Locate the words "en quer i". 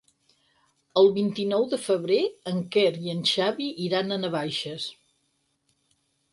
2.53-3.15